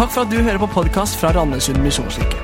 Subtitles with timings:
[0.00, 2.38] Takk for at du hører på podkast fra Randesund misjonskirke.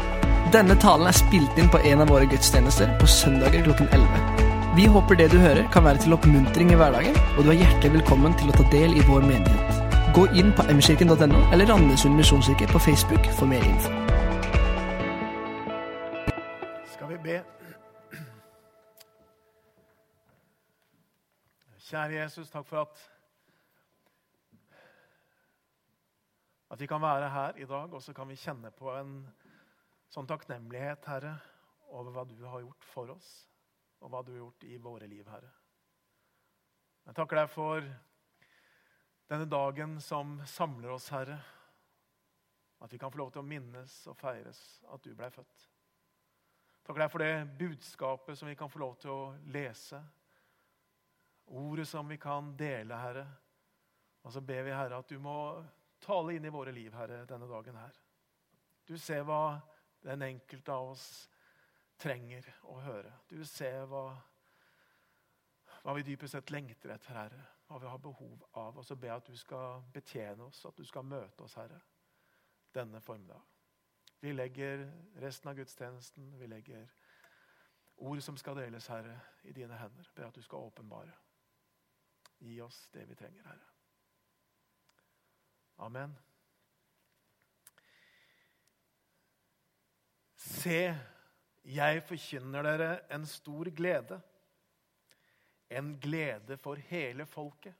[0.53, 4.43] Denne talen er spilt inn på en av våre gudstjenester på søndager klokken 11.
[4.77, 7.95] Vi håper det du hører, kan være til oppmuntring i hverdagen, og du er hjertelig
[7.95, 9.81] velkommen til å ta del i vår menighet.
[10.13, 13.89] Gå inn på mkirken.no eller Randesund misjonskirke på Facebook for mer info.
[16.93, 17.43] Skal vi be?
[21.89, 23.09] Kjære Jesus, takk for at
[26.69, 29.21] At vi kan være her i dag, og så kan vi kjenne på en
[30.11, 31.37] sånn takknemlighet, Herre,
[31.95, 33.29] over hva du har gjort for oss,
[34.03, 35.53] og hva du har gjort i våre liv, Herre.
[37.07, 37.87] Jeg takker deg for
[39.31, 41.39] denne dagen som samler oss, Herre.
[42.83, 44.61] At vi kan få lov til å minnes og feires
[44.93, 45.63] at du blei født.
[46.87, 49.23] Takker deg for det budskapet som vi kan få lov til å
[49.55, 50.03] lese.
[51.47, 53.27] Ordet som vi kan dele, Herre.
[54.27, 55.39] Og så ber vi, Herre, at du må
[56.07, 57.97] tale inn i våre liv, Herre, denne dagen her.
[58.87, 59.59] Du ser hva
[60.07, 61.07] den enkelte av oss
[61.99, 63.11] trenger å høre.
[63.29, 64.05] Du ser hva,
[65.83, 67.43] hva vi dypest sett lengter etter, Herre.
[67.67, 68.79] Hva vi har behov av.
[68.79, 71.81] Og så ber jeg at du skal betjene oss, at du skal møte oss, Herre,
[72.77, 73.43] denne formiddag.
[74.23, 74.87] Vi legger
[75.21, 76.87] resten av gudstjenesten, vi legger
[78.07, 80.13] ord som skal deles, Herre, i dine hender.
[80.15, 81.15] Ber at du skal åpenbare.
[82.39, 83.76] Gi oss det vi trenger, Herre.
[85.77, 86.15] Amen.
[90.41, 90.81] Se,
[91.67, 94.21] jeg forkynner dere en stor glede.
[95.69, 97.75] En glede for hele folket.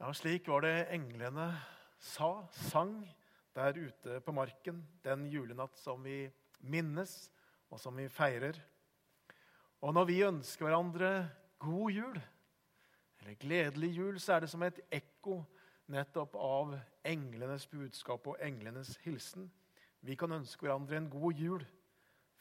[0.00, 1.50] Ja, slik var det englene
[1.98, 3.00] sa, sang
[3.56, 6.26] der ute på marken den julenatt som vi
[6.60, 7.30] minnes,
[7.72, 8.58] og som vi feirer.
[9.82, 11.10] Og når vi ønsker hverandre
[11.60, 12.18] god jul,
[13.20, 15.40] eller gledelig jul, så er det som et ekko
[15.92, 16.74] nettopp av
[17.06, 19.50] englenes budskap og englenes hilsen.
[20.00, 21.66] Vi kan ønske hverandre en god jul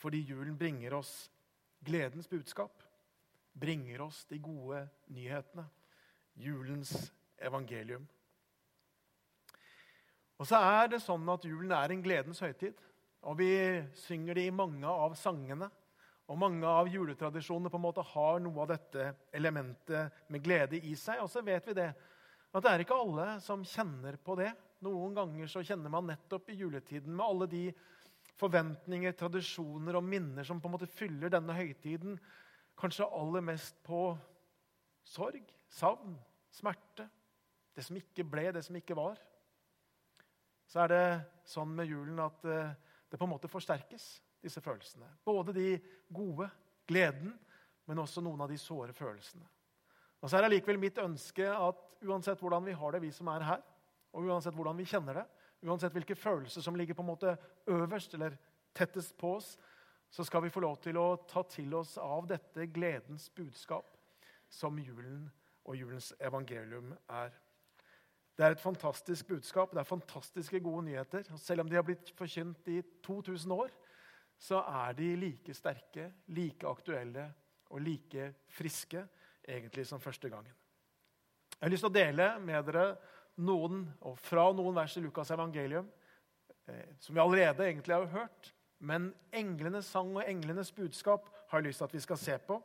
[0.01, 1.29] fordi julen bringer oss
[1.85, 2.83] gledens budskap.
[3.53, 5.63] Bringer oss de gode nyhetene.
[6.35, 8.03] Julens evangelium.
[10.35, 12.75] Og så er det sånn at Julen er en gledens høytid.
[13.25, 13.49] Og vi
[13.97, 15.69] synger det i mange av sangene.
[16.27, 20.95] Og mange av juletradisjonene på en måte har noe av dette elementet med glede i
[20.99, 21.21] seg.
[21.23, 21.91] Og så vet vi det
[22.55, 24.51] at det er ikke alle som kjenner på det.
[24.85, 27.63] Noen ganger så kjenner man nettopp i juletiden med alle de
[28.39, 32.17] forventninger, tradisjoner og minner som på en måte fyller denne høytiden,
[32.79, 34.07] kanskje aller mest på
[35.07, 36.15] sorg, savn,
[36.55, 37.07] smerte.
[37.75, 39.19] Det som ikke ble, det som ikke var.
[40.67, 41.05] Så er det
[41.47, 42.71] sånn med julen at eh,
[43.11, 44.07] det på en måte forsterkes,
[44.43, 45.07] disse følelsene.
[45.25, 45.75] Både de
[46.13, 46.47] gode,
[46.87, 47.33] gleden,
[47.85, 49.45] men også noen av de såre følelsene.
[50.21, 53.29] Og så er det likevel mitt ønske at uansett hvordan vi har det, vi som
[53.33, 53.63] er her,
[54.15, 55.25] og uansett hvordan vi kjenner det,
[55.65, 57.35] uansett hvilke følelser som ligger på en måte
[57.71, 58.37] øverst eller
[58.75, 59.55] tettest på oss,
[60.09, 63.97] så skal vi få lov til å ta til oss av dette gledens budskap
[64.51, 65.25] som julen
[65.65, 67.33] og julens evangelium er.
[68.35, 69.71] Det er et fantastisk budskap.
[69.71, 71.23] Det er fantastiske gode nyheter.
[71.31, 73.71] Og selv om de har blitt forkynt i 2000 år,
[74.37, 77.29] så er de like sterke, like aktuelle
[77.71, 79.05] og like friske
[79.47, 80.53] egentlig som første gangen.
[81.55, 82.87] Jeg har lyst til å dele med dere
[83.45, 85.87] noen, og fra noen vers i Lukas' evangelium
[86.67, 88.51] eh, som vi allerede egentlig har hørt.
[88.79, 92.59] Men englenes sang og englenes budskap har jeg lyst til at vi skal se på.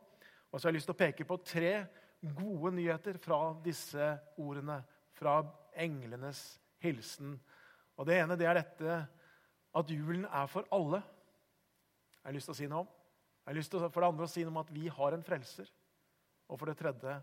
[0.51, 1.73] Og så har jeg lyst til å peke på tre
[2.35, 4.11] gode nyheter fra disse
[4.41, 4.81] ordene.
[5.15, 5.39] Fra
[5.79, 7.37] englenes hilsen.
[7.97, 9.01] Og Det ene det er dette
[9.77, 10.99] at julen er for alle.
[12.21, 12.89] Jeg har lyst til å si noe om.
[13.41, 15.23] Jeg har lyst til for det andre å si noe om at vi har en
[15.25, 15.69] frelser.
[16.51, 17.15] Og for det tredje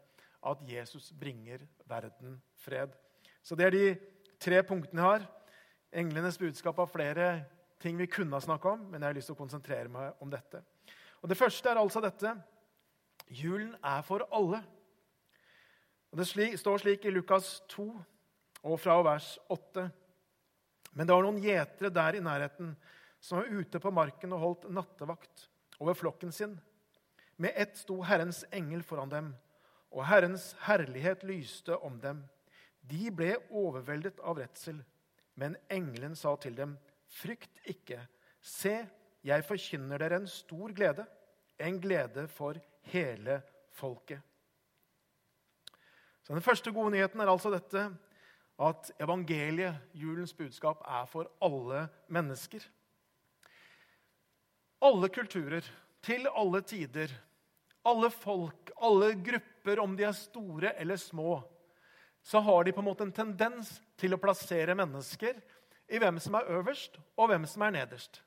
[0.49, 2.95] at Jesus bringer verden fred.
[3.43, 3.99] Så Det er de
[4.41, 5.27] tre punktene jeg har.
[5.93, 7.45] Englenes budskap har flere
[7.81, 10.31] ting vi kunne ha snakka om, men jeg har lyst til å konsentrere meg om
[10.31, 10.63] dette.
[11.23, 12.35] Og Det første er altså dette
[13.29, 14.63] julen er for alle.
[16.13, 17.89] Og Det står slik i Lukas 2
[18.65, 19.91] og fra vers 8.
[20.93, 22.77] Men det var noen gjetere der i nærheten
[23.21, 25.49] som var ute på marken og holdt nattevakt
[25.79, 26.59] over flokken sin.
[27.39, 29.29] Med ett sto Herrens engel foran dem
[29.95, 32.23] og Herrens herlighet lyste om dem.
[32.89, 34.81] De ble overveldet av redsel,
[35.39, 36.77] men engelen sa til dem,
[37.09, 38.01] frykt ikke.
[38.41, 38.75] Se,
[39.25, 41.07] jeg forkynner dere en stor glede,
[41.59, 42.59] en glede for
[42.93, 43.41] hele
[43.75, 44.21] folket.
[46.23, 47.89] Så Den første gode nyheten er altså dette
[48.59, 52.61] at evangeliet, julens budskap, er for alle mennesker.
[54.83, 55.65] Alle kulturer,
[56.03, 57.09] til alle tider,
[57.87, 61.39] alle folk, alle grupper, om de er store eller små,
[62.23, 65.39] så har de på en måte en tendens til å plassere mennesker
[65.89, 68.21] i hvem som er øverst, og hvem som er nederst.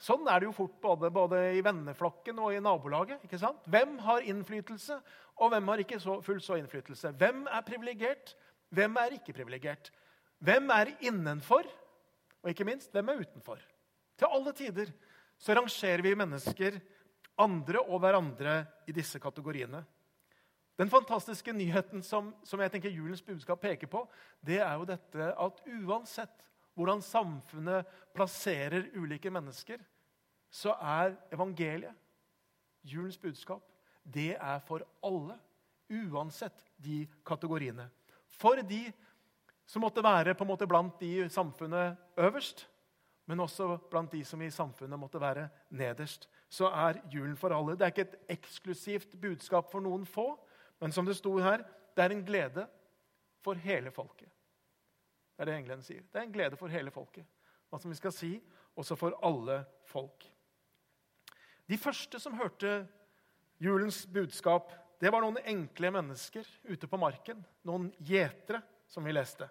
[0.00, 3.20] Sånn er det jo fort både, både i venneflokken og i nabolaget.
[3.26, 3.66] ikke sant?
[3.68, 4.96] Hvem har innflytelse,
[5.36, 7.12] og hvem har ikke så, fullt så innflytelse?
[7.20, 8.32] Hvem er privilegert,
[8.72, 9.92] hvem er ikke privilegert?
[10.40, 11.68] Hvem er innenfor,
[12.40, 13.60] og ikke minst, hvem er utenfor?
[14.16, 14.88] Til alle tider
[15.40, 16.80] så rangerer vi mennesker,
[17.40, 19.82] andre og hverandre, i disse kategoriene.
[20.80, 24.04] Den fantastiske nyheten som, som jeg tenker julens budskap peker på,
[24.40, 26.46] det er jo dette at uansett
[26.78, 29.82] hvordan samfunnet plasserer ulike mennesker,
[30.50, 31.94] så er evangeliet,
[32.82, 33.62] julens budskap,
[34.02, 35.36] det er for alle.
[35.90, 37.88] Uansett de kategoriene.
[38.38, 38.84] For de
[39.66, 42.64] som måtte være på en måte blant de i samfunnet øverst,
[43.28, 47.76] men også blant de som i samfunnet måtte være nederst, så er julen for alle.
[47.78, 50.32] Det er ikke et eksklusivt budskap for noen få,
[50.80, 51.62] men som det sto her,
[51.94, 52.66] det er en glede
[53.44, 54.28] for hele folket.
[55.36, 56.02] Det er det englene sier.
[56.04, 57.24] Det er en glede for hele folket.
[57.70, 58.34] Hva som vi skal si,
[58.76, 60.26] også for alle folk.
[61.70, 62.82] De første som hørte
[63.62, 67.40] julens budskap, det var noen enkle mennesker ute på marken.
[67.64, 69.46] Noen gjetere, som vi leste.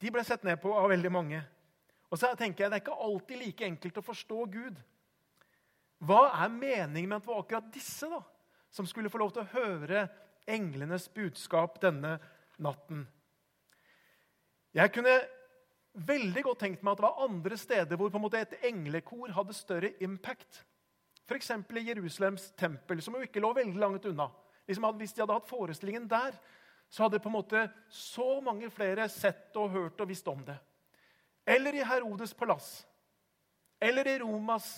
[0.00, 1.40] De ble sett ned på av veldig mange.
[2.10, 4.80] Og så tenker jeg Det er ikke alltid like enkelt å forstå Gud.
[6.00, 8.22] Hva er meningen med at det var akkurat disse da,
[8.72, 10.06] som skulle få lov til å høre
[10.48, 12.16] englenes budskap denne
[12.58, 13.04] natten?
[14.74, 15.18] Jeg kunne
[16.06, 19.34] veldig godt tenkt meg at det var andre steder hvor på en måte et englekor
[19.34, 20.62] hadde større impact.
[21.26, 21.50] F.eks.
[21.50, 24.30] i Jerusalems tempel, som jo ikke lå veldig langt unna.
[24.66, 26.34] Liksom hvis de hadde hatt forestillingen der,
[26.90, 30.56] så hadde på en måte så mange flere sett og hørt og visst om det.
[31.50, 32.86] Eller i Herodes palass.
[33.80, 34.68] Eller i Romas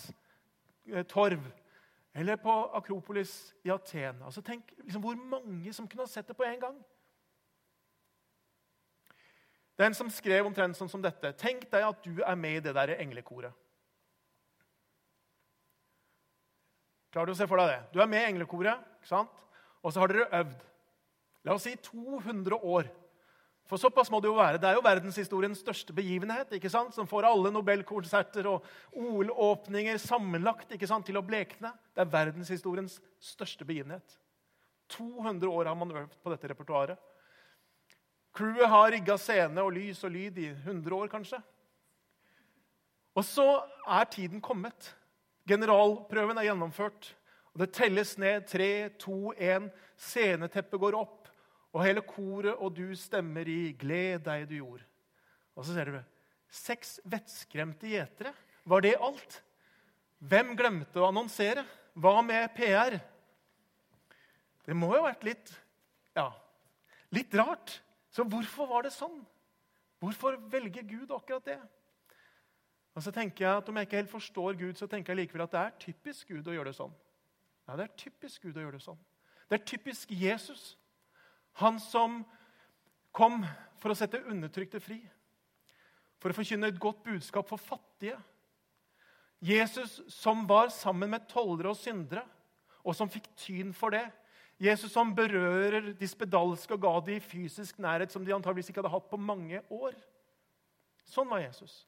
[0.87, 1.45] eh, torv.
[2.13, 4.21] Eller på Akropolis i Aten.
[4.21, 6.79] Altså Tenk liksom, hvor mange som kunne ha sett det på en gang.
[9.77, 12.75] Den som skrev omtrent sånn som dette Tenk deg at du er med i det
[12.77, 13.53] der englekoret.
[17.13, 17.81] Klarer du å se for deg det?
[17.93, 19.41] Du er med i englekoret, ikke sant?
[19.83, 20.61] og så har dere øvd.
[21.43, 22.87] La oss si 200 år.
[23.69, 24.59] For såpass må det jo være.
[24.59, 26.91] Det er jo verdenshistoriens største begivenhet ikke sant?
[26.95, 31.07] som får alle Nobelkonserter og OL-åpninger sammenlagt ikke sant?
[31.07, 31.71] til å blekne.
[31.95, 34.19] Det er verdenshistoriens største begivenhet.
[34.91, 36.99] 200 år har man øvd på dette repertoaret.
[38.33, 41.39] Crewet har rigga scene og lys og lyd i 100 år, kanskje.
[43.13, 43.45] Og så
[43.85, 44.89] er tiden kommet.
[45.47, 47.13] Generalprøven er gjennomført.
[47.53, 48.47] og Det telles ned.
[48.49, 49.69] Tre, to, én.
[49.97, 51.22] Sceneteppet går opp,
[51.73, 54.85] og hele koret og du stemmer i 'Gled deg, du jord'.
[55.55, 55.99] Og så ser du
[56.49, 58.33] seks vettskremte gjetere.
[58.65, 59.41] Var det alt?
[60.19, 61.65] Hvem glemte å annonsere?
[61.93, 62.99] Hva med PR?
[64.63, 65.53] Det må jo ha vært litt
[66.15, 66.29] ja,
[67.11, 67.81] litt rart.
[68.13, 69.17] Så hvorfor var det sånn?
[70.03, 71.59] Hvorfor velger Gud akkurat det?
[72.93, 75.47] Og så tenker jeg at Om jeg ikke helt forstår Gud, så tenker jeg likevel
[75.47, 76.93] at det er typisk Gud å gjøre det sånn.
[77.67, 78.99] Ja, det er typisk Gud å gjøre det sånn.
[79.49, 80.75] Det er typisk Jesus.
[81.61, 82.21] Han som
[83.13, 83.43] kom
[83.81, 84.99] for å sette undertrykte fri.
[86.21, 88.17] For å forkynne et godt budskap for fattige.
[89.43, 92.23] Jesus som var sammen med tollere og syndere,
[92.83, 94.05] og som fikk tyn for det.
[94.61, 98.93] Jesus som berører de spedalske og ga de fysisk nærhet som de antageligvis ikke hadde
[98.93, 99.97] hatt på mange år.
[101.09, 101.83] Sånn var Jesus.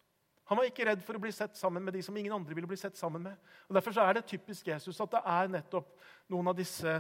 [0.50, 2.70] Han var ikke redd for å bli sett sammen med de som ingen andre ville
[2.70, 3.38] bli sett sammen med.
[3.70, 5.96] Og Derfor er det typisk Jesus at det er nettopp
[6.30, 7.00] noen av disse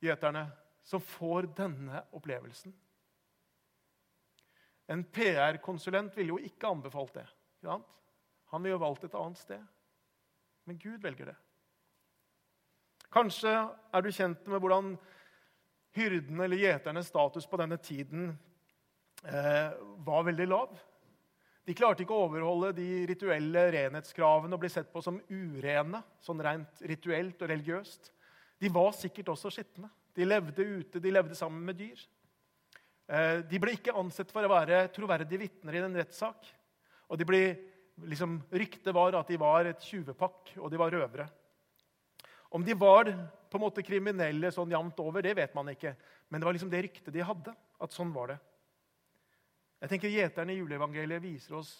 [0.00, 0.50] parikaste-gjeterne
[0.82, 2.72] som får denne opplevelsen.
[4.90, 7.26] En PR-konsulent ville jo ikke anbefalt det.
[7.64, 9.62] Han ville jo valgt et annet sted.
[10.64, 11.36] Men Gud velger det.
[13.10, 13.52] Kanskje
[13.92, 14.96] er du kjent med hvordan
[15.94, 18.30] hyrdene eller gjeternes status på denne tiden
[19.24, 19.72] eh,
[20.06, 20.76] var veldig lav.
[21.66, 26.02] De klarte ikke å overholde de rituelle renhetskravene og bli sett på som urene.
[26.22, 28.12] sånn rent rituelt og religiøst.
[28.60, 29.88] De var sikkert også skitne.
[30.16, 32.00] De levde ute, de levde sammen med dyr.
[33.10, 36.46] Eh, de ble ikke ansett for å være troverdige vitner i en rettssak.
[37.10, 37.42] Og de ble,
[38.04, 41.26] liksom, Ryktet var at de var et tjuvepakk, og de var røvere.
[42.50, 43.10] Om de var
[43.50, 45.94] på en måte kriminelle sånn jevnt over, det vet man ikke.
[46.28, 47.54] Men det var liksom det ryktet de hadde.
[47.80, 48.38] at sånn var det.
[49.80, 51.70] Jeg tenker Gjeterne i juleevangeliet viser oss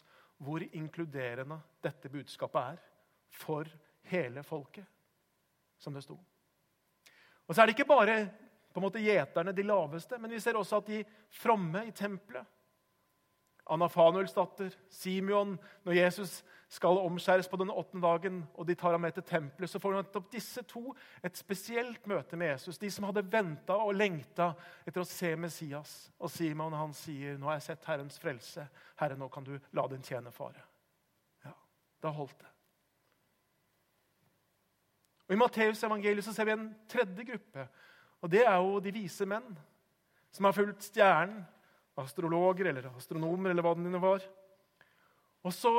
[0.41, 2.79] hvor inkluderende dette budskapet er
[3.29, 3.69] for
[4.09, 4.87] hele folket,
[5.77, 6.17] som det sto.
[7.51, 8.21] Og så er det ikke bare
[8.71, 11.01] på en måte gjeterne, de laveste, men vi ser også at de
[11.35, 12.47] fromme i tempelet
[13.71, 16.41] Anna Fanuels datter, Simeon Når Jesus
[16.71, 19.97] skal omskjæres på den åttende dagen, og de tar ham med til tempelet, så får
[19.97, 20.93] nettopp disse to
[21.27, 22.79] et spesielt møte med Jesus.
[22.79, 24.53] De som hadde venta og lengta
[24.87, 25.95] etter å se Messias.
[26.23, 28.69] Og Simon han sier, 'Nå har jeg sett Herrens frelse.
[28.97, 30.63] Herre, nå kan du la din tjener fare.'
[31.45, 31.53] Ja,
[32.03, 32.50] Da holdt det.
[35.31, 37.69] Og I Matteus evangeliet så ser vi en tredje gruppe.
[38.19, 39.47] og Det er jo de vise menn
[40.35, 41.45] som har fulgt stjernen.
[42.01, 44.25] Astrologer eller astronomer eller hva det nå var.
[45.45, 45.71] Og så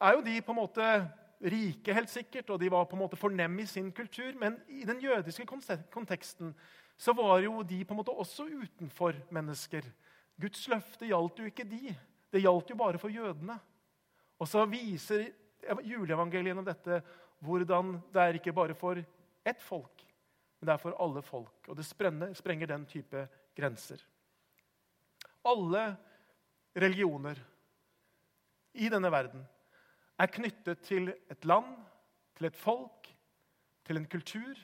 [0.00, 0.86] er jo de på en måte
[1.38, 4.32] rike, helt sikkert, og de var på en måte fornemme i sin kultur.
[4.40, 5.46] Men i den jødiske
[5.92, 6.54] konteksten
[6.96, 9.86] så var jo de på en måte også utenfor mennesker.
[10.40, 11.94] Guds løfte gjaldt jo ikke de.
[12.32, 13.58] Det gjaldt jo bare for jødene.
[14.38, 15.28] Og så viser
[15.84, 17.02] juleevangeliet gjennom dette
[17.38, 18.98] hvordan det er ikke bare for
[19.46, 20.04] ett folk,
[20.58, 21.68] men det er for alle folk.
[21.68, 24.02] Og det sprenger, den type grenser.
[25.44, 25.96] Alle
[26.76, 27.38] religioner
[28.74, 29.44] i denne verden
[30.18, 31.76] er knyttet til et land,
[32.36, 33.14] til et folk,
[33.84, 34.58] til en kultur.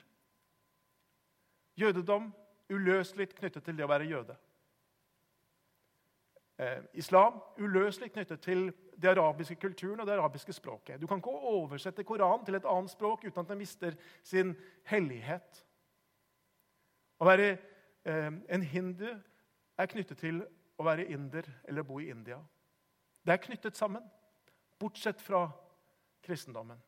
[1.76, 2.32] Jødedom
[2.70, 4.36] uløselig knyttet til det å være jøde.
[6.58, 8.68] Eh, islam uløselig knyttet til
[9.04, 11.00] den arabiske kulturen og det arabiske språket.
[11.00, 14.54] Du kan ikke oversette Koranen til et annet språk uten at den mister sin
[14.90, 15.60] hellighet.
[17.20, 17.50] Å være
[18.04, 19.08] eh, en hindu
[19.78, 20.42] er knyttet til
[20.78, 22.40] å være inder eller bo i India.
[23.24, 24.04] Det er knyttet sammen
[24.80, 25.46] bortsett fra
[26.24, 26.80] kristendommen,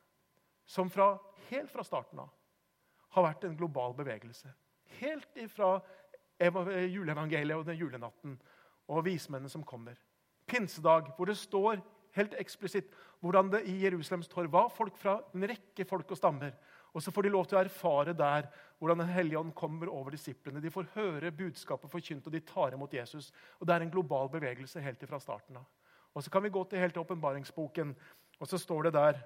[0.67, 1.15] som fra,
[1.51, 2.33] helt fra starten av
[3.17, 4.51] har vært en global bevegelse.
[4.99, 5.79] Helt ifra
[6.37, 8.35] juleevangeliet og den julenatten
[8.93, 9.97] og vismennene som kommer.
[10.47, 11.81] Pinsedag, hvor det står
[12.17, 16.55] helt eksplisitt hvordan det i Jerusalems torg var folk fra en rekke folk og stammer.
[16.97, 20.11] Og så får de lov til å erfare der hvordan Den hellige ånd kommer over
[20.13, 20.61] disiplene.
[20.61, 23.33] De får høre budskapet forkynt, og de tar imot Jesus.
[23.61, 25.65] Og Det er en global bevegelse helt fra starten av.
[26.15, 27.97] Og Så kan vi gå til helt åpenbaringsboken,
[28.41, 29.21] og så står det der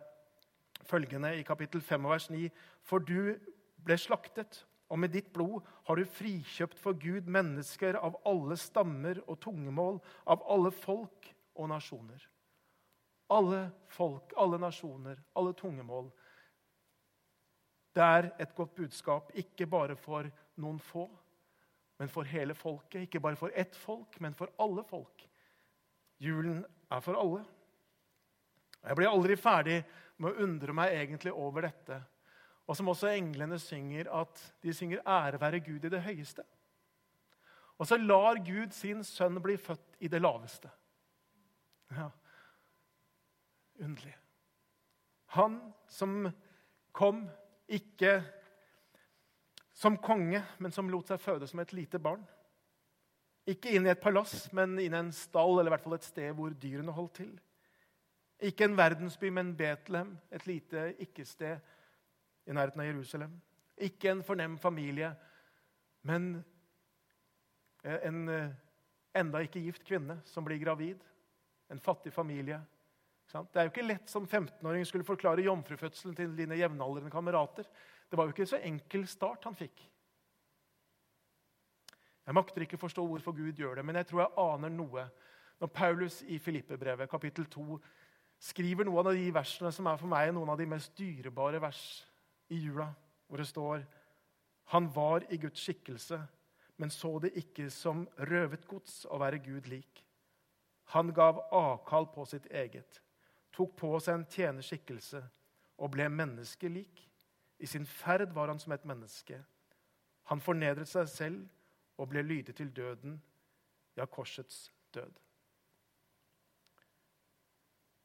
[0.84, 2.50] følgende i kapittel 5 vers 9.:
[2.82, 3.36] For du
[3.84, 9.22] ble slaktet, og med ditt blod har du frikjøpt for Gud mennesker av alle stammer
[9.26, 12.29] og tungemål, av alle folk og nasjoner.
[13.30, 16.10] Alle folk, alle nasjoner, alle tungemål.
[17.94, 20.26] Det er et godt budskap, ikke bare for
[20.62, 21.06] noen få,
[21.98, 23.06] men for hele folket.
[23.06, 25.26] Ikke bare for ett folk, men for alle folk.
[26.20, 27.42] Julen er for alle.
[28.80, 29.82] Jeg blir aldri ferdig
[30.20, 31.98] med å undre meg egentlig over dette.
[32.70, 36.46] Og som også englene synger, at de synger 'ære være Gud i det høyeste'.
[37.78, 40.70] Og så lar Gud sin sønn bli født i det laveste.
[41.90, 42.10] Ja,
[43.80, 44.14] Underlig.
[45.36, 45.58] Han
[45.88, 46.28] som
[46.92, 47.22] kom
[47.70, 48.18] ikke
[49.80, 52.20] som konge, men som lot seg føde som et lite barn.
[53.48, 56.04] Ikke inn i et palass, men inn i en stall eller i hvert fall et
[56.04, 57.30] sted hvor dyrene holdt til.
[58.44, 61.60] Ikke en verdensby, men Betlehem, et lite ikke-sted
[62.48, 63.32] i nærheten av Jerusalem.
[63.80, 65.14] Ikke en fornem familie,
[66.08, 66.32] men
[67.84, 68.52] en eh,
[69.16, 71.00] enda ikke gift kvinne som blir gravid.
[71.70, 72.60] En fattig familie.
[73.30, 77.68] Det er jo ikke lett som 15-åring skulle forklare jomfrufødselen til dine jevnaldrende kamerater.
[78.10, 79.84] Det var jo ikke så enkel start han fikk.
[82.26, 85.06] Jeg makter ikke forstå hvorfor Gud gjør det, men jeg tror jeg aner noe
[85.60, 87.78] når Paulus i Filippebrevet kapittel 2
[88.40, 91.82] skriver noen av de versene som er for meg noen av de mest dyrebare vers
[92.50, 92.88] i jula,
[93.28, 93.82] hvor det står
[94.72, 96.20] Han var i Guds skikkelse,
[96.78, 100.04] men så det ikke som røvet gods å være Gud lik.
[100.94, 103.00] Han gav avkall på sitt eget,
[103.52, 105.22] tok på seg en tjenerskikkelse
[105.80, 107.06] og ble menneskelik.
[107.60, 109.40] I sin ferd var han som et menneske.
[110.30, 113.18] Han fornedret seg selv og ble lydig til døden,
[113.96, 115.18] ja, korsets død.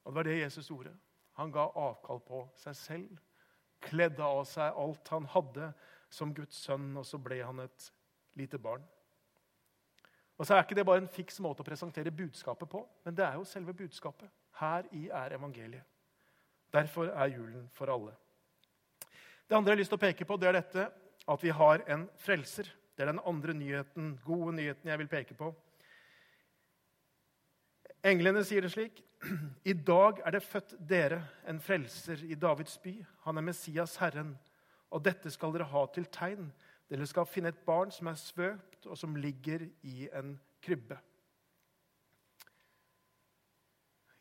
[0.04, 0.96] Og Det var det Jesus gjorde.
[1.34, 3.22] Han ga avkall på seg selv,
[3.82, 5.72] kledde av seg alt han hadde
[6.10, 7.92] som Guds sønn, og så ble han et
[8.40, 8.84] lite barn.
[10.38, 13.26] Og så er ikke det bare en fiks måte å presentere budskapet på, men det
[13.26, 14.30] er jo selve budskapet.
[14.60, 15.84] Her i er evangeliet.
[16.74, 18.16] Derfor er julen for alle.
[19.50, 20.88] Det andre jeg har lyst til å peke på, det er dette
[21.28, 22.70] at vi har en frelser.
[22.96, 25.52] Det er den andre nyheten, gode nyheten jeg vil peke på.
[28.06, 29.02] Englene sier det slik.:
[29.72, 32.94] I dag er det født dere en frelser i Davids by.
[33.26, 34.36] Han er Messias, Herren.
[34.92, 36.52] Og dette skal dere ha til tegn.
[36.90, 41.00] Dere skal finne et barn som er svøpt, og som ligger i en krybbe.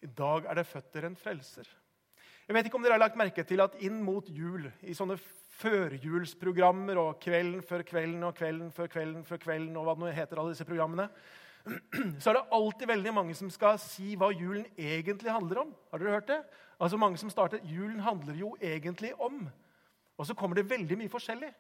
[0.05, 1.69] I dag er det føtter en frelser.
[2.45, 5.17] Jeg vet ikke om dere har lagt merke til at inn mot jul, i sånne
[5.63, 10.13] førjulsprogrammer og Kvelden før kvelden og Kvelden før kvelden før kvelden og hva det nå
[10.13, 11.09] heter, alle disse programmene,
[12.21, 15.73] så er det alltid veldig mange som skal si hva julen egentlig handler om.
[15.89, 16.41] Har dere hørt det?
[16.77, 19.49] Altså Mange som starter 'Julen handler jo egentlig om'.
[20.19, 21.53] Og så kommer det veldig mye forskjellig.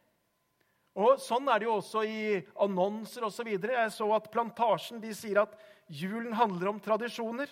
[0.94, 3.48] Og Sånn er det jo også i annonser osv.
[3.48, 5.56] Jeg så at Plantasjen de sier at
[5.88, 7.48] julen handler om tradisjoner.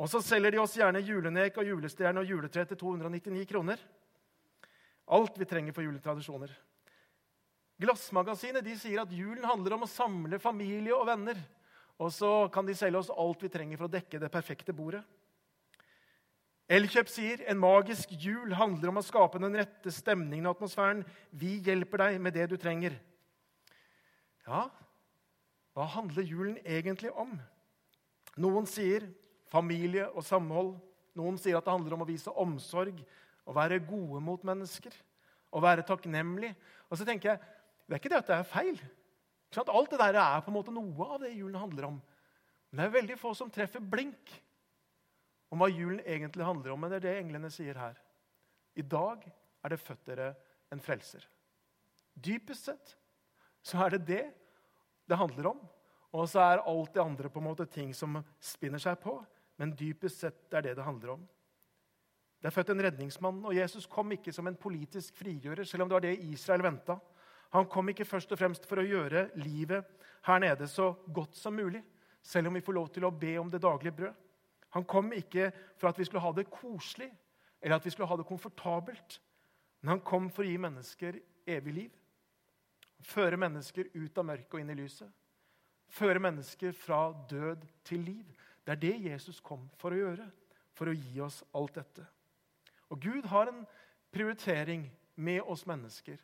[0.00, 3.80] Og så selger de oss gjerne julenek og julestjerne og juletre til 299 kroner.
[5.12, 6.52] Alt vi trenger for juletradisjoner.
[7.82, 11.38] Glassmagasinet de sier at julen handler om å samle familie og venner.
[12.00, 15.02] Og så kan de selge oss alt vi trenger for å dekke det perfekte bordet.
[16.72, 21.02] Elkjøp sier en magisk jul handler om å skape den rette stemningen og atmosfæren.
[21.30, 22.94] Vi hjelper deg med det du trenger.
[24.46, 24.68] Ja,
[25.76, 27.34] hva handler julen egentlig om?
[28.40, 29.04] Noen sier
[29.52, 30.74] familie og samhold.
[31.18, 33.02] Noen sier at det handler om å vise omsorg,
[33.44, 34.94] å være gode mot mennesker,
[35.52, 36.54] å være takknemlig.
[36.88, 37.48] Og så tenker jeg,
[37.82, 38.78] Det er ikke det at det er feil.
[39.68, 41.96] Alt det der er på en måte noe av det julen handler om.
[42.70, 44.30] Men det er veldig få som treffer blink
[45.52, 46.80] om hva julen egentlig handler om.
[46.80, 47.98] Men det er det englene sier her.
[48.78, 50.30] I dag er det født dere
[50.72, 51.26] en frelser.
[52.14, 52.94] Dypest sett
[53.66, 54.24] så er det det
[55.10, 55.60] det handler om.
[56.12, 59.18] Og så er alt det andre på en måte ting som spinner seg på.
[59.62, 61.22] Men dypest sett er det det handler om.
[62.42, 65.90] Det er født en redningsmann, og Jesus kom ikke som en politisk frigjører, selv om
[65.90, 66.96] det var det Israel venta.
[67.54, 69.86] Han kom ikke først og fremst for å gjøre livet
[70.26, 71.84] her nede så godt som mulig,
[72.22, 74.18] selv om vi får lov til å be om det daglige brød.
[74.74, 77.10] Han kom ikke for at vi skulle ha det koselig
[77.62, 79.20] eller at vi skulle ha det komfortabelt.
[79.82, 81.98] Men han kom for å gi mennesker evig liv.
[83.02, 85.10] Føre mennesker ut av mørket og inn i lyset.
[85.92, 88.26] Føre mennesker fra død til liv.
[88.64, 90.26] Det er det Jesus kom for å gjøre,
[90.72, 92.04] for å gi oss alt dette.
[92.92, 93.64] Og Gud har en
[94.12, 96.18] prioritering med oss mennesker.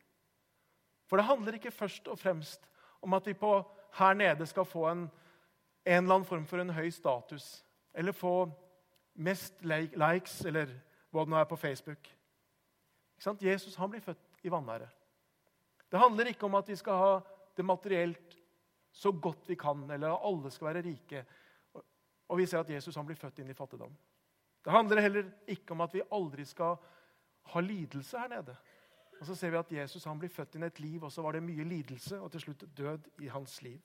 [1.08, 2.68] For det handler ikke først og fremst
[3.02, 3.52] om at vi på
[3.98, 5.06] her nede skal få en,
[5.84, 7.64] en eller annen form for en høy status.
[7.94, 8.50] Eller få
[9.18, 10.70] mest likes, eller
[11.10, 12.10] hva det nå er på Facebook.
[13.40, 14.86] Jesus han blir født i vanære.
[15.90, 17.12] Det handler ikke om at vi skal ha
[17.56, 18.36] det materielt
[18.92, 21.24] så godt vi kan, eller at alle skal være rike.
[22.28, 23.94] Og vi ser at Jesus han blir født inn i fattigdom.
[24.64, 26.76] Det handler heller ikke om at vi aldri skal
[27.52, 28.56] ha lidelse her nede.
[29.20, 31.22] Og Så ser vi at Jesus han blir født inn i et liv, og så
[31.22, 33.80] var det mye lidelse og til slutt død i hans liv.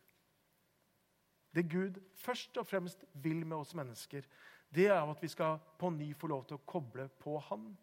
[1.55, 4.25] Det Gud først og fremst vil med oss mennesker,
[4.73, 7.77] det er at vi skal på ny få lov til å koble på Han.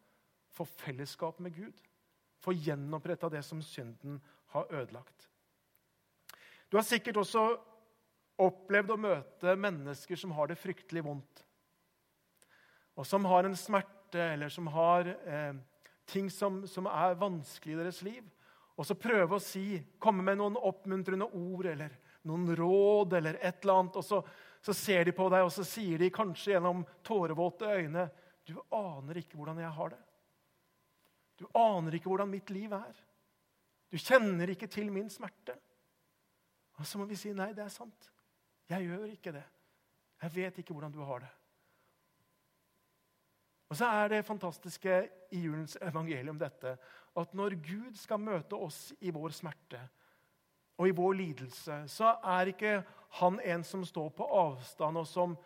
[0.50, 1.82] Få fellesskap med Gud.
[2.42, 4.18] Få gjenoppretta det som synden
[4.50, 5.28] har ødelagt.
[6.70, 7.44] Du har sikkert også
[8.46, 11.44] opplevd å møte mennesker som har det fryktelig vondt.
[12.98, 15.55] Og som har en smerte, eller som har eh,
[16.11, 18.24] ting som, som, er vanskelig i deres liv.
[18.76, 21.94] Og så prøve å si, komme med noen oppmuntrende ord eller
[22.29, 23.98] noen råd eller et eller annet.
[24.00, 24.20] Og så,
[24.64, 28.09] så ser de på deg, og så sier de kanskje gjennom tårevåte øyne
[28.48, 30.00] Du aner ikke hvordan jeg har det.
[31.40, 32.96] Du aner ikke hvordan mitt liv er.
[33.90, 35.55] Du kjenner ikke til min smerte.
[36.79, 38.11] Og så må vi si nei, det er sant.
[38.70, 39.44] Jeg gjør ikke det.
[40.22, 41.30] Jeg vet ikke hvordan du har det.
[43.70, 44.94] Og så er det fantastiske
[45.30, 46.74] i julens evangelium dette
[47.20, 49.80] at når Gud skal møte oss i vår smerte
[50.80, 52.80] og i vår lidelse, så er ikke
[53.20, 55.37] han en som står på avstand, og som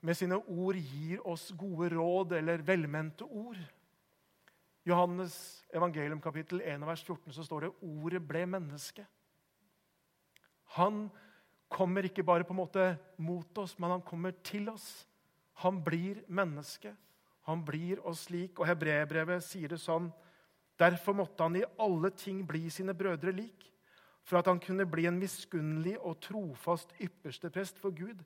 [0.00, 3.58] med sine ord gir oss gode råd eller velmente ord.
[4.86, 9.04] Johannes evangelium kapittel 1 vers 14 så står det 'Ordet ble menneske'.
[10.64, 11.10] Han
[11.68, 12.86] kommer ikke bare på en måte
[13.18, 15.06] mot oss, men han kommer til oss.
[15.62, 16.92] Han blir menneske.
[17.46, 20.10] Han blir oss slik, og hebreerbrevet sier det sånn.
[20.78, 23.68] Derfor måtte han i alle ting bli sine brødre lik,
[24.26, 28.18] for at han kunne bli en miskunnelig og trofast ypperste prest for Gud,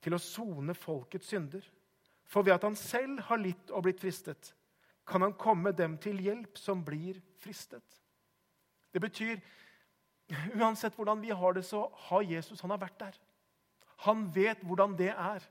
[0.00, 1.64] til å sone folkets synder.
[2.26, 4.54] For ved at han selv har litt og blitt fristet,
[5.06, 7.84] kan han komme dem til hjelp som blir fristet.
[8.90, 9.38] Det betyr
[10.60, 13.20] uansett hvordan vi har det, så har Jesus han har vært der.
[14.06, 15.44] Han vet hvordan det er.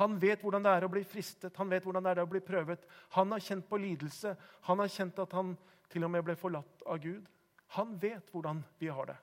[0.00, 2.40] Han vet hvordan det er å bli fristet, han vet hvordan det er å bli
[2.42, 2.82] prøvet.
[3.14, 4.32] Han har kjent på lidelse.
[4.66, 5.52] Han har kjent at han
[5.92, 7.28] til og med ble forlatt av Gud.
[7.76, 9.18] Han vet hvordan vi har det.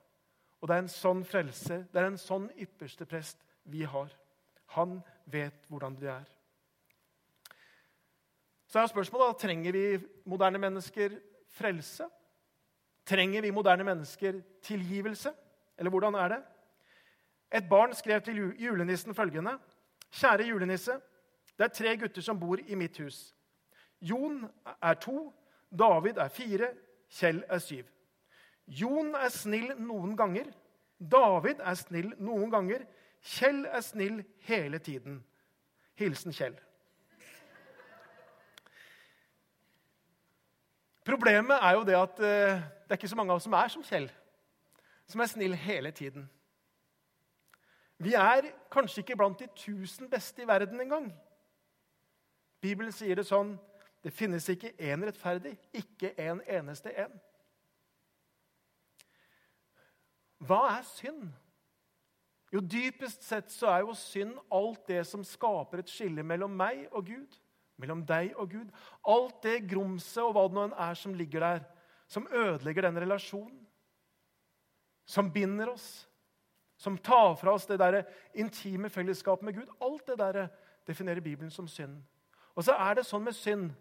[0.61, 4.13] Og det er en sånn frelse, det er en sånn ypperste prest vi har.
[4.77, 6.29] Han vet hvordan det er.
[8.71, 9.85] Så er spørsmålet da, trenger vi
[10.29, 11.17] moderne mennesker
[11.57, 12.07] frelse.
[13.11, 15.33] Trenger vi moderne mennesker tilgivelse?
[15.77, 16.41] Eller hvordan er det?
[17.51, 19.57] Et barn skrev til julenissen følgende
[20.11, 20.91] Kjære julenisse,
[21.57, 23.35] det er tre gutter som bor i mitt hus.
[24.01, 24.41] Jon
[24.81, 25.33] er to,
[25.79, 26.67] David er fire,
[27.11, 27.85] Kjell er syv.
[28.67, 30.49] Jon er snill noen ganger.
[30.99, 32.83] David er snill noen ganger.
[33.23, 35.21] Kjell er snill hele tiden.
[35.99, 36.55] Hilsen Kjell.
[41.05, 43.69] Problemet er jo det at eh, det er ikke så mange av oss som er
[43.71, 44.09] som Kjell,
[45.07, 46.25] som er snill hele tiden.
[48.03, 51.07] Vi er kanskje ikke blant de tusen beste i verden engang.
[52.59, 53.53] Bibelen sier det sånn
[54.03, 57.15] det finnes ikke én rettferdig, ikke en eneste en.
[60.43, 61.29] Hva er synd?
[62.51, 66.89] Jo, dypest sett så er jo synd alt det som skaper et skille mellom meg
[66.91, 67.39] og Gud
[67.81, 68.71] mellom deg og Gud.
[69.09, 71.63] Alt det grumset og hva det nå enn er som ligger der,
[72.11, 73.59] som ødelegger den relasjonen.
[75.05, 76.07] Som binder oss,
[76.77, 79.69] som tar fra oss det der intime fellesskapet med Gud.
[79.81, 80.47] Alt det der
[80.87, 82.01] definerer Bibelen som synd.
[82.55, 83.71] Og så er det sånn med synd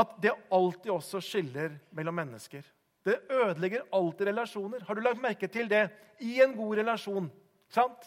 [0.00, 2.62] at det alltid også skiller mellom mennesker.
[3.04, 4.84] Det ødelegger alltid relasjoner.
[4.86, 5.88] Har du lagt merke til det
[6.22, 7.30] i en god relasjon?
[7.72, 8.06] Sant?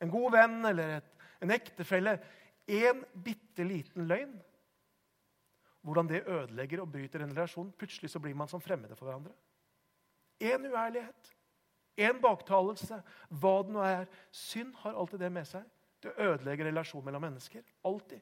[0.00, 2.18] En god venn eller et, en ektefelle
[2.70, 4.36] En bitte liten løgn,
[5.80, 7.72] hvordan det ødelegger og bryter en relasjon.
[7.72, 9.32] Plutselig så blir man som fremmede for hverandre.
[10.40, 11.34] Én uærlighet,
[12.00, 14.06] én baktalelse, hva det nå er.
[14.32, 15.64] Synd har alltid det med seg.
[16.00, 17.62] Det ødelegger relasjonen mellom mennesker.
[17.84, 18.20] Alltid.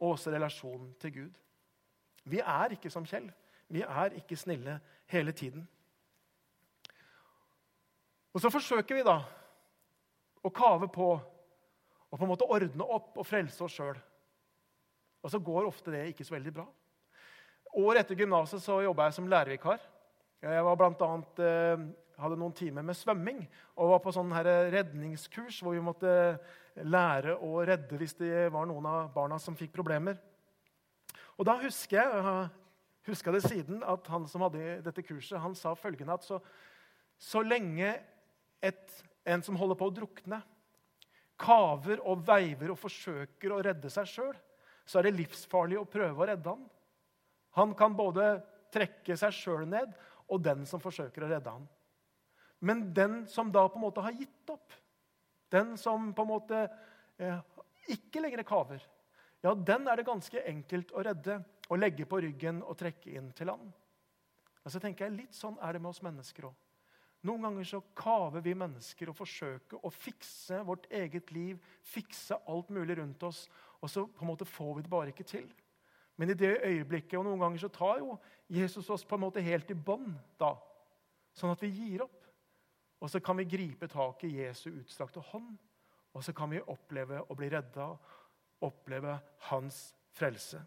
[0.00, 1.38] Og også relasjonen til Gud.
[2.24, 3.30] Vi er ikke som Kjell.
[3.68, 5.68] Vi er ikke snille hele tiden.
[8.34, 9.16] Og så forsøker vi da
[10.44, 11.08] å kave på
[12.06, 13.96] og på en måte ordne opp og frelse oss sjøl.
[15.26, 16.64] Og så går ofte det ikke så veldig bra.
[17.76, 19.80] Året etter gymnaset jobba jeg som lærervikar.
[20.46, 21.82] Jeg var blant annet, eh,
[22.22, 23.40] hadde noen timer med svømming
[23.74, 26.38] og var på sånn her redningskurs hvor vi måtte
[26.86, 30.16] lære å redde hvis det var noen av barna som fikk problemer.
[31.36, 35.58] Og da husker jeg, jeg husker det siden, at han som hadde dette kurset, han
[35.58, 36.38] sa følgende at så,
[37.18, 37.96] så lenge
[38.64, 40.40] et, en som holder på å drukne,
[41.36, 44.36] kaver og veiver og forsøker å redde seg sjøl,
[44.86, 46.62] så er det livsfarlig å prøve å redde han.
[47.58, 48.36] Han kan både
[48.72, 49.94] trekke seg sjøl ned
[50.30, 51.66] og den som forsøker å redde han.
[52.64, 54.74] Men den som da på en måte har gitt opp,
[55.52, 56.62] den som på en måte
[57.18, 57.40] eh,
[57.92, 58.82] ikke lenger kaver,
[59.44, 63.28] ja, den er det ganske enkelt å redde og legge på ryggen og trekke inn
[63.36, 63.68] til land.
[64.64, 66.54] Og så tenker jeg, Litt sånn er det med oss mennesker òg.
[67.24, 72.68] Noen ganger så kaver vi mennesker og forsøker å fikse vårt eget liv, fikse alt
[72.70, 73.46] mulig rundt oss,
[73.80, 75.48] og så på en måte får vi det bare ikke til.
[76.16, 78.16] Men i det øyeblikket, og noen ganger så tar jo
[78.48, 80.54] Jesus oss på en måte helt i bånd da,
[81.36, 82.22] sånn at vi gir opp.
[83.02, 85.56] Og så kan vi gripe tak i Jesu utstrakte hånd,
[86.16, 87.90] og så kan vi oppleve å bli redda,
[88.64, 89.18] oppleve
[89.50, 90.62] hans frelse.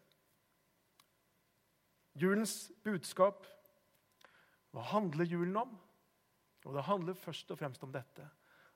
[2.19, 3.47] Julens budskap,
[4.69, 5.77] hva handler julen om?
[6.69, 8.25] Og Det handler først og fremst om dette,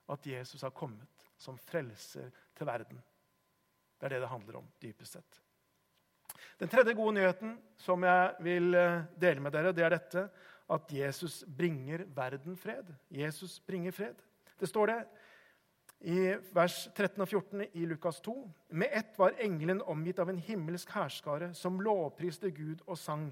[0.10, 2.98] at Jesus har kommet som frelser til verden.
[4.00, 5.42] Det er det det handler om, dypest sett.
[6.60, 10.26] Den tredje gode nyheten som jeg vil eh, dele med dere, det er dette
[10.74, 12.90] at Jesus bringer verden fred.
[13.14, 14.18] Jesus bringer fred.
[14.60, 15.00] Det står det
[16.04, 18.36] i vers 13 og 14 i Lukas 2.
[18.70, 23.30] Med ett var engelen omgitt av en himmelsk hærskare som lovpriste Gud og sang.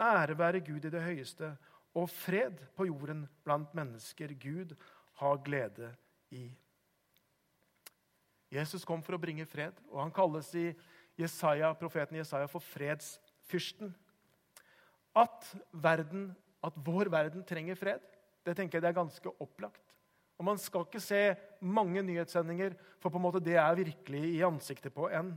[0.00, 1.54] Ære være Gud i det høyeste
[1.94, 4.74] og fred på jorden blant mennesker Gud
[5.20, 5.92] har glede
[6.32, 6.46] i.
[8.52, 10.70] Jesus kom for å bringe fred, og han kalles i
[11.20, 13.92] Jesaja, profeten Jesaja for fredsfyrsten.
[15.16, 16.30] At, verden,
[16.64, 18.04] at vår verden trenger fred,
[18.44, 19.84] det tenker jeg det er ganske opplagt.
[20.40, 21.22] Og Man skal ikke se
[21.60, 25.34] mange nyhetssendinger, for på en måte det er virkelig i ansiktet på en.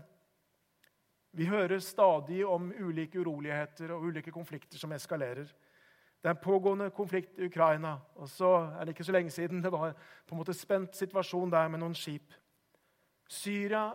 [1.36, 5.52] Vi hører stadig om ulike uroligheter og ulike konflikter som eskalerer.
[6.26, 8.00] Det er en pågående konflikt i Ukraina.
[8.16, 8.48] og så
[8.80, 9.92] er det ikke så lenge siden det var
[10.28, 12.34] på en måte spent situasjon der med noen skip.
[13.30, 13.92] Syria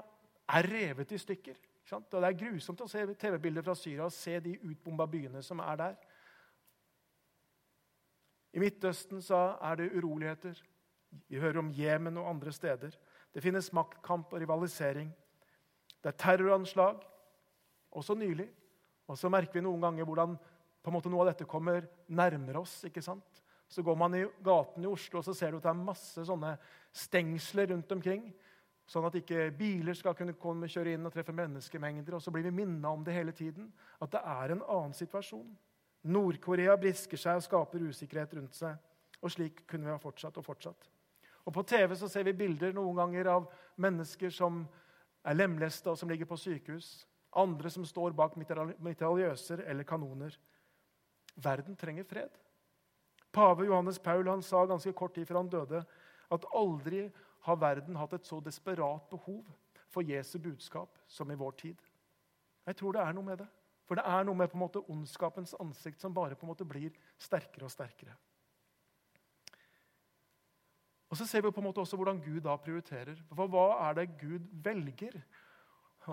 [0.48, 1.54] er revet i stykker.
[1.92, 5.58] Og Det er grusomt å se TV-bilder fra Syria og se de utbomba byene som
[5.58, 5.96] er der.
[8.52, 10.62] I Midtøsten er det uroligheter.
[11.28, 12.90] Vi hører om Jemen og andre steder.
[13.34, 15.10] Det finnes maktkamp og rivalisering.
[16.02, 17.02] Det er terroranslag,
[17.90, 18.48] også nylig.
[19.08, 20.38] Og så merker vi noen ganger hvordan
[20.80, 22.84] på en måte noe av dette kommer nærmere oss.
[22.88, 23.42] ikke sant?
[23.70, 26.24] Så går man i gaten i Oslo og så ser du at det er masse
[26.26, 26.56] sånne
[26.92, 28.24] stengsler rundt omkring.
[28.90, 32.16] Sånn at ikke biler skal kunne komme, kjøre inn og treffe menneskemengder.
[32.16, 33.68] Og så blir vi minna om det hele tiden,
[34.02, 35.46] at det er en annen situasjon.
[36.10, 38.74] Nord-Korea brisker seg og skaper usikkerhet rundt seg.
[39.20, 40.88] Og slik kunne vi ha fortsatt og fortsatt.
[41.46, 43.46] Og På TV så ser vi bilder noen ganger av
[43.80, 44.64] mennesker som
[45.22, 46.90] er lemlesta og som ligger på sykehus.
[47.38, 50.34] Andre som står bak mitraljøser eller kanoner.
[51.44, 52.38] Verden trenger fred.
[53.32, 55.84] Pave Johannes Paul han sa ganske kort tid før han døde,
[56.30, 59.44] At aldri har verden hatt et så desperat behov
[59.88, 61.76] for Jesu budskap som i vår tid.
[62.66, 63.48] Jeg tror det er noe med det.
[63.88, 66.64] For det er noe med på en måte ondskapens ansikt som bare på en måte
[66.68, 68.14] blir sterkere og sterkere.
[71.10, 73.18] Og Så ser vi på en måte også hvordan Gud da prioriterer.
[73.34, 75.18] For Hva er det Gud velger?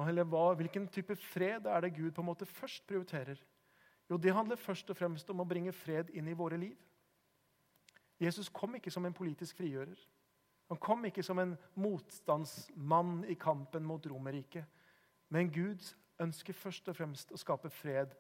[0.08, 3.38] Eller hva, Hvilken type fred er det Gud på en måte først prioriterer?
[4.10, 6.78] Jo, Det handler først og fremst om å bringe fred inn i våre liv.
[8.20, 9.98] Jesus kom ikke som en politisk frigjører.
[10.67, 14.65] Han kom ikke som en motstandsmann i kampen mot Romerriket.
[15.30, 15.84] Men Gud
[16.20, 18.15] ønsker først og fremst å skape fred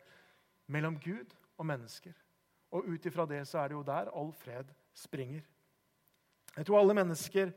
[0.67, 2.13] mellom Gud og mennesker.
[2.71, 5.43] Og ut ifra det så er det jo der all fred springer.
[6.57, 7.51] Jeg tror alle mennesker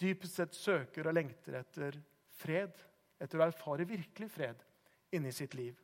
[0.00, 1.98] dypest sett søker og lengter etter
[2.42, 2.72] fred.
[3.22, 4.64] Etter å erfare virkelig fred
[5.14, 5.76] inni sitt liv.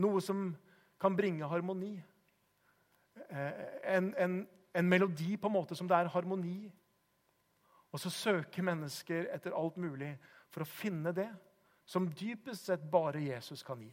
[0.00, 0.48] Noe som
[1.00, 1.94] kan bringe harmoni.
[3.28, 3.62] Eh,
[3.96, 4.40] en, en,
[4.74, 6.70] en melodi på en måte som det er harmoni.
[7.90, 10.12] Og så søker mennesker etter alt mulig
[10.50, 11.28] for å finne det
[11.90, 13.90] som dypest sett bare Jesus kan gi.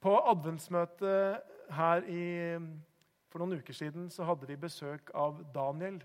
[0.00, 1.42] På adventsmøtet
[1.76, 2.56] her i,
[3.28, 5.98] for noen uker siden så hadde vi besøk av Daniel,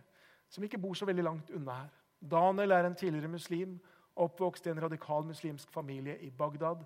[0.52, 1.94] som ikke bor så veldig langt unna her.
[2.20, 3.78] Daniel er en tidligere muslim,
[4.16, 6.84] oppvokst i en radikal muslimsk familie i Bagdad.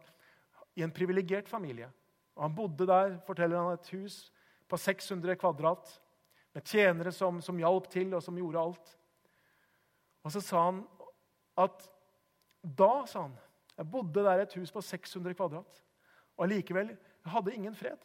[0.79, 1.89] I en privilegert familie.
[2.39, 4.21] Og han bodde der, forteller han, et hus
[4.69, 5.91] på 600 kvadrat
[6.55, 8.95] med tjenere som, som hjalp til, og som gjorde alt.
[10.23, 10.83] Og så sa han
[11.59, 11.85] at
[12.61, 13.35] da, sa han,
[13.77, 15.83] jeg bodde der i et hus på 600 kvadrat,
[16.37, 17.99] og allikevel jeg hadde ingen fred.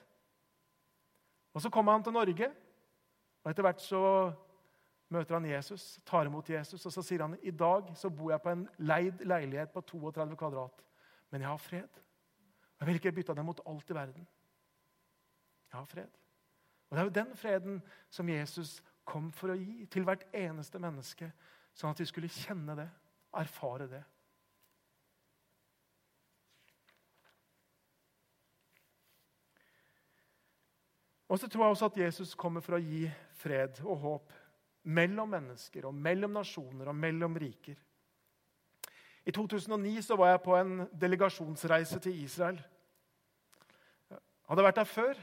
[1.55, 2.51] Og Så kommer han til Norge,
[3.45, 4.33] og etter hvert så
[5.15, 8.43] møter han Jesus, tar imot Jesus, og så sier han i dag så bor jeg
[8.43, 10.83] på en leid leilighet på 32 kvadrat,
[11.31, 12.04] men jeg har fred.
[12.85, 14.27] Jeg vil ikke bytte det mot alt i verden.
[15.73, 16.09] Jeg har fred.
[16.91, 20.77] Og Det er jo den freden som Jesus kom for å gi til hvert eneste
[20.79, 21.31] menneske,
[21.73, 22.85] sånn at de skulle kjenne det,
[23.33, 24.03] erfare det.
[31.29, 33.09] Og så tror jeg også at Jesus kommer for å gi
[33.41, 34.37] fred og håp
[34.93, 37.81] mellom mennesker og mellom nasjoner og mellom riker.
[39.25, 42.61] I 2009 så var jeg på en delegasjonsreise til Israel.
[44.49, 45.21] Hadde vært der før,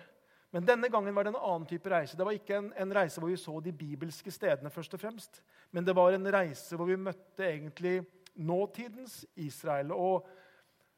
[0.51, 2.17] men denne gangen var det en annen type reise.
[2.17, 5.41] Det var ikke en, en, reise hvor vi så de bibelske stedene, først og fremst,
[5.71, 8.01] men det var en reise hvor vi møtte egentlig
[8.35, 9.93] nåtidens Israel.
[9.95, 10.27] Og,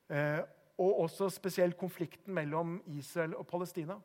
[0.09, 0.39] eh,
[0.81, 3.99] og også spesielt konflikten mellom Israel og Palestina.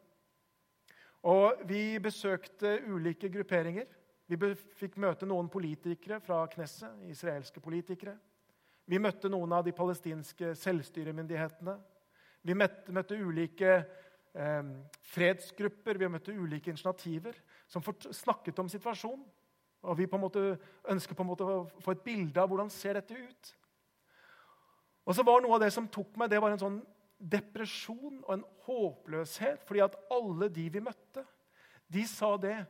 [1.23, 3.87] Og Vi besøkte ulike grupperinger.
[4.29, 4.37] Vi
[4.77, 8.19] fikk møte noen politikere fra Knesset, israelske politikere.
[8.87, 11.75] Vi møtte noen av de palestinske selvstyremyndighetene.
[12.43, 13.73] Vi møtte, møtte ulike
[14.35, 14.73] eh,
[15.13, 17.37] fredsgrupper, vi har møtt ulike initiativer
[17.69, 19.25] som snakket om situasjonen.
[19.83, 20.59] Og Vi på en måte
[20.91, 23.53] ønsker på en måte å få et bilde av hvordan ser dette ut.
[25.07, 26.81] Og så var Noe av det som tok meg, det var en sånn
[27.19, 29.65] depresjon og en håpløshet.
[29.67, 31.25] fordi at alle de vi møtte,
[31.89, 32.67] de sa det.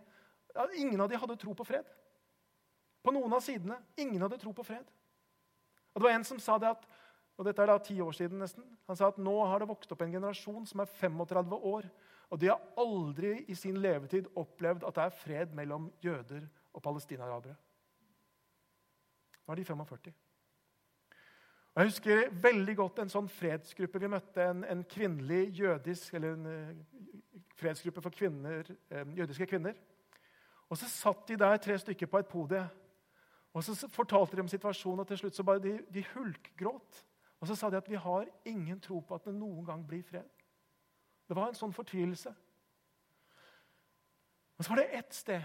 [0.54, 1.84] at Ingen av de hadde tro på fred.
[3.02, 3.78] På noen av sidene.
[3.96, 4.84] Ingen hadde tro på fred.
[5.94, 6.86] Og det var En som sa det at
[7.38, 9.92] og dette er da ti år siden nesten, han sa at nå har det vokst
[9.94, 11.86] opp en generasjon som er 35 år.
[12.28, 16.82] Og de har aldri i sin levetid opplevd at det er fred mellom jøder og
[16.82, 17.54] palestinarabere.
[19.46, 20.16] Nå er de 45.
[21.74, 24.42] Og Jeg husker veldig godt en sånn fredsgruppe vi møtte.
[24.42, 29.78] En, en kvinnelig jødisk Eller en uh, fredsgruppe for kvinner, uh, jødiske kvinner.
[30.68, 32.64] Og så satt de der tre stykker på et podie.
[33.54, 37.04] Og så fortalte de om situasjonen, og til slutt så bare de, de hulkgråt.
[37.40, 40.02] Og så sa de at vi har ingen tro på at det noen gang blir
[40.02, 40.26] fred.
[41.28, 42.32] Det var en sånn fortvilelse.
[44.56, 45.42] Men så var det ett sted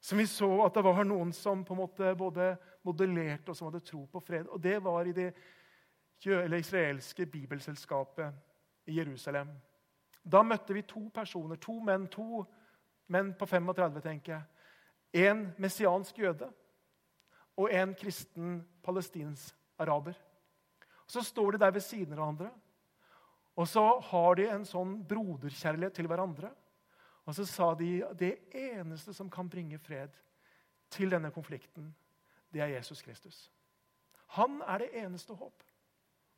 [0.00, 2.54] som vi så at det var noen som på en måte både
[2.88, 4.48] modellerte og som hadde tro på fred.
[4.48, 5.34] Og Det var i det
[6.58, 8.32] israelske bibelselskapet
[8.86, 9.52] i Jerusalem.
[10.24, 12.44] Da møtte vi to personer, to menn, to
[13.08, 14.42] menn på 35, tenker jeg.
[15.28, 16.48] En messiansk jøde
[17.56, 20.14] og en kristen palestinsk araber.
[21.10, 22.50] Så står de der ved siden av hverandre,
[23.58, 26.52] og så har de en sånn broderkjærlighet til hverandre.
[27.26, 30.14] Og så sa de det eneste som kan bringe fred
[30.90, 31.90] til denne konflikten,
[32.50, 33.50] det er Jesus Kristus.
[34.38, 35.66] Han er det eneste håp.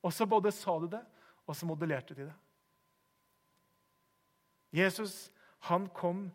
[0.03, 1.03] Og så både sa de det,
[1.47, 2.35] og så modellerte de det.
[4.73, 5.31] Jesus
[5.69, 6.27] han kom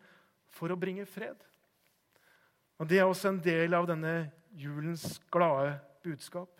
[0.54, 1.36] for å bringe fred.
[2.78, 6.57] Og Det er også en del av denne julens glade budskap.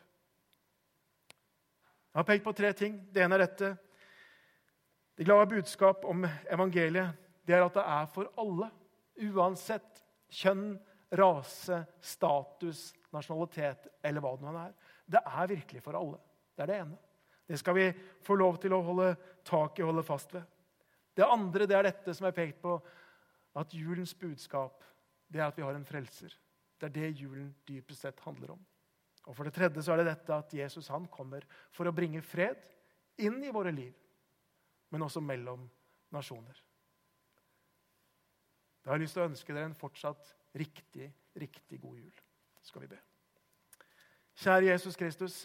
[2.09, 2.99] Jeg har pekt på tre ting.
[3.13, 3.73] Det ene er dette.
[5.19, 8.69] Det glade budskap om evangeliet det er at det er for alle.
[9.29, 10.03] Uansett
[10.41, 10.77] kjønn,
[11.17, 14.75] rase, status, nasjonalitet eller hva det nå er.
[15.09, 16.21] Det er virkelig for alle.
[16.55, 16.99] Det er det ene.
[17.49, 17.87] Det skal vi
[18.25, 19.15] få lov til å holde
[19.49, 20.45] tak i og holde fast ved.
[21.17, 22.77] Det andre det er dette som er pekt på,
[23.59, 24.85] at julens budskap
[25.33, 26.35] det er at vi har en frelser.
[26.79, 28.61] Det er det julen dypest sett handler om.
[29.29, 32.23] Og For det tredje så er det dette at Jesus han kommer for å bringe
[32.25, 32.65] fred
[33.21, 33.93] inn i våre liv,
[34.89, 35.67] men også mellom
[36.15, 36.63] nasjoner.
[38.81, 42.23] Da har jeg lyst til å ønske dere en fortsatt riktig, riktig god jul.
[42.65, 43.01] Skal vi be.
[44.39, 45.37] Kjære Jesus Kristus.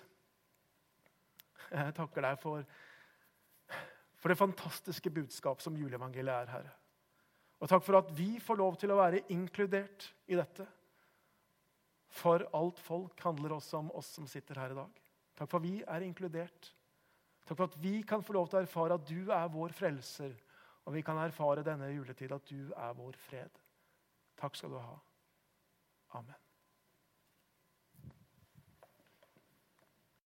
[1.73, 2.63] Jeg takker deg for,
[4.21, 6.73] for det fantastiske budskap som juleevangeliet er, Herre.
[7.59, 10.67] Og takk for at vi får lov til å være inkludert i dette.
[12.13, 15.01] For alt folk handler også om oss som sitter her i dag.
[15.33, 16.69] Takk for at vi er inkludert.
[17.43, 20.35] Takk for at vi kan få lov til å erfare at du er vår frelser,
[20.85, 23.61] og vi kan erfare denne juletid at du er vår fred.
[24.39, 24.95] Takk skal du ha.
[26.19, 26.42] Amen.